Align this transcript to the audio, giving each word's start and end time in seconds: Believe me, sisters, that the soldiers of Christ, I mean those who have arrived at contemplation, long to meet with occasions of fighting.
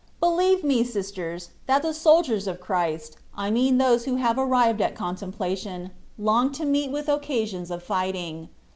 Believe 0.19 0.63
me, 0.63 0.83
sisters, 0.83 1.49
that 1.67 1.83
the 1.83 1.93
soldiers 1.93 2.47
of 2.47 2.59
Christ, 2.59 3.17
I 3.37 3.51
mean 3.51 3.77
those 3.77 4.05
who 4.05 4.15
have 4.15 4.39
arrived 4.39 4.81
at 4.81 4.95
contemplation, 4.95 5.91
long 6.17 6.51
to 6.53 6.65
meet 6.65 6.89
with 6.89 7.07
occasions 7.07 7.69
of 7.69 7.83
fighting. 7.83 8.49